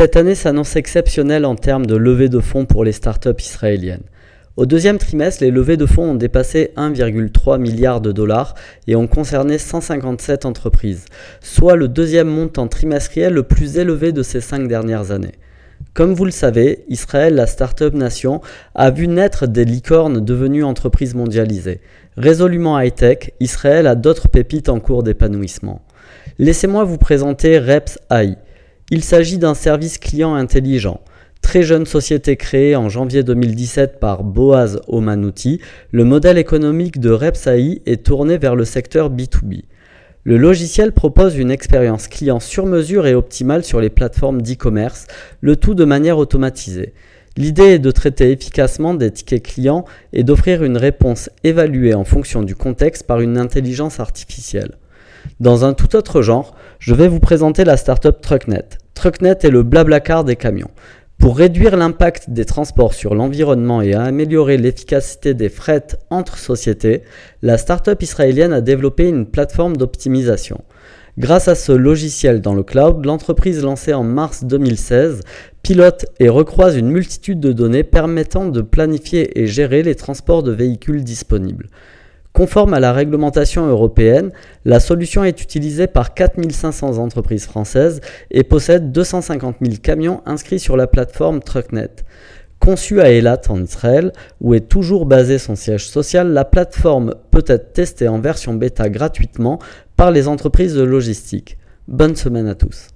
[0.00, 4.04] Cette année s'annonce exceptionnelle en termes de levée de fonds pour les startups israéliennes.
[4.56, 8.54] Au deuxième trimestre, les levées de fonds ont dépassé 1,3 milliard de dollars
[8.86, 11.04] et ont concerné 157 entreprises,
[11.42, 15.34] soit le deuxième montant trimestriel le plus élevé de ces cinq dernières années.
[15.92, 18.40] Comme vous le savez, Israël, la start-up nation,
[18.74, 21.82] a vu naître des licornes devenues entreprises mondialisées.
[22.16, 25.82] Résolument high-tech, Israël a d'autres pépites en cours d'épanouissement.
[26.38, 28.38] Laissez-moi vous présenter Reps AI.
[28.92, 31.00] Il s'agit d'un service client intelligent.
[31.42, 35.60] Très jeune société créée en janvier 2017 par Boaz Omanouti,
[35.92, 39.62] le modèle économique de Reps AI est tourné vers le secteur B2B.
[40.24, 45.06] Le logiciel propose une expérience client sur mesure et optimale sur les plateformes d'e-commerce,
[45.40, 46.92] le tout de manière automatisée.
[47.36, 52.42] L'idée est de traiter efficacement des tickets clients et d'offrir une réponse évaluée en fonction
[52.42, 54.72] du contexte par une intelligence artificielle.
[55.38, 58.79] Dans un tout autre genre, je vais vous présenter la startup Trucknet.
[59.00, 60.70] Trucknet est le blablacar des camions.
[61.16, 67.04] Pour réduire l'impact des transports sur l'environnement et améliorer l'efficacité des frettes entre sociétés,
[67.40, 70.62] la start-up israélienne a développé une plateforme d'optimisation.
[71.16, 75.22] Grâce à ce logiciel dans le cloud, l'entreprise lancée en mars 2016
[75.62, 80.52] pilote et recroise une multitude de données permettant de planifier et gérer les transports de
[80.52, 81.70] véhicules disponibles.
[82.40, 84.32] Conforme à la réglementation européenne,
[84.64, 90.78] la solution est utilisée par 4500 entreprises françaises et possède 250 000 camions inscrits sur
[90.78, 91.90] la plateforme Trucknet.
[92.58, 97.44] Conçue à Eilat en Israël, où est toujours basé son siège social, la plateforme peut
[97.46, 99.58] être testée en version bêta gratuitement
[99.98, 101.58] par les entreprises de logistique.
[101.88, 102.86] Bonne semaine à tous.